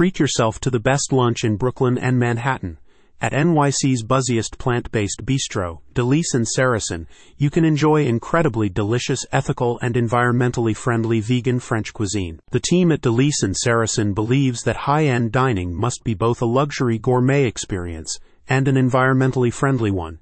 [0.00, 2.78] Treat yourself to the best lunch in Brooklyn and Manhattan.
[3.20, 9.96] At NYC's buzziest plant-based bistro, Delice and Sarrasin, you can enjoy incredibly delicious, ethical, and
[9.96, 12.40] environmentally friendly vegan French cuisine.
[12.50, 16.98] The team at Delice and Sarrasin believes that high-end dining must be both a luxury
[16.98, 20.18] gourmet experience and an environmentally friendly one.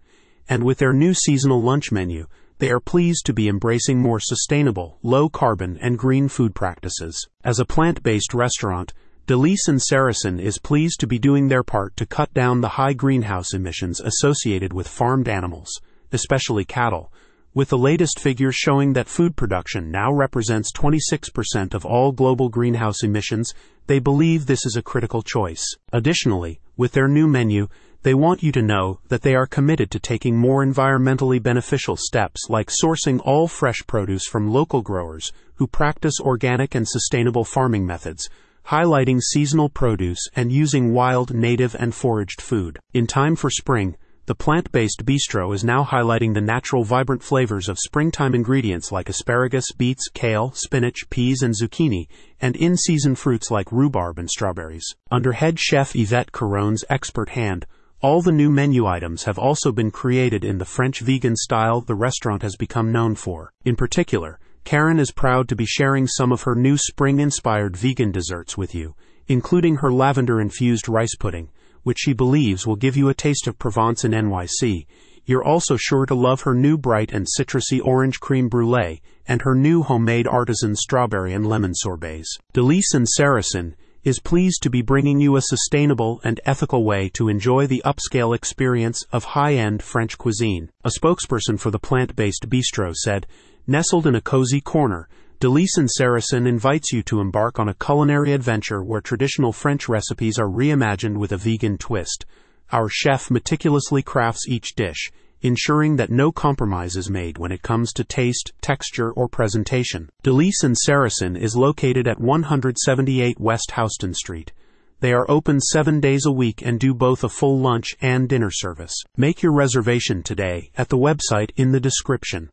[0.49, 2.27] And with their new seasonal lunch menu,
[2.59, 7.29] they are pleased to be embracing more sustainable, low carbon, and green food practices.
[7.45, 8.93] As a plant based restaurant,
[9.29, 12.95] Delice and Sarrasin is pleased to be doing their part to cut down the high
[12.95, 15.69] greenhouse emissions associated with farmed animals,
[16.13, 17.13] especially cattle,
[17.53, 23.03] with the latest figures showing that food production now represents 26% of all global greenhouse
[23.03, 23.53] emissions,
[23.87, 25.77] they believe this is a critical choice.
[25.93, 27.69] Additionally, with their new menu,
[28.05, 32.47] they want you to know that they are committed to taking more environmentally beneficial steps
[32.49, 38.31] like sourcing all fresh produce from local growers who practice organic and sustainable farming methods
[38.71, 42.79] highlighting seasonal produce and using wild, native, and foraged food.
[42.93, 47.71] In time for spring, the plant based bistro is now highlighting the natural, vibrant flavors
[47.71, 52.09] of springtime ingredients like asparagus, beets, kale, spinach, peas, and zucchini,
[52.43, 54.95] and in season fruits like rhubarb and strawberries.
[55.11, 57.65] Under head chef Yvette Caron's expert hand,
[58.03, 61.95] all the new menu items have also been created in the French vegan style the
[61.95, 63.51] restaurant has become known for.
[63.65, 68.13] In particular, Caron is proud to be sharing some of her new spring inspired vegan
[68.13, 68.95] desserts with you,
[69.27, 71.49] including her lavender infused rice pudding,
[71.85, 74.85] which she believes will give you a taste of Provence in NYC.
[75.25, 79.55] You're also sure to love her new bright and citrusy orange cream brulee and her
[79.55, 82.37] new homemade artisan strawberry and lemon sorbets.
[82.53, 83.75] Delice and Sarrasin
[84.09, 88.35] is pleased to be bringing you a sustainable and ethical way to enjoy the upscale
[88.35, 90.71] experience of high end French cuisine.
[90.83, 93.27] A spokesperson for the plant based bistro said,
[93.67, 98.33] Nestled in a cozy corner, Delice and Sarrasin invites you to embark on a culinary
[98.33, 102.25] adventure where traditional French recipes are reimagined with a vegan twist.
[102.73, 107.93] Our chef meticulously crafts each dish, ensuring that no compromise is made when it comes
[107.93, 110.09] to taste, texture, or presentation.
[110.23, 114.53] Delice and Sarrasin is located at 178 West Houston Street.
[115.01, 118.51] They are open seven days a week and do both a full lunch and dinner
[118.51, 118.95] service.
[119.17, 122.47] Make your reservation today at the website in the description.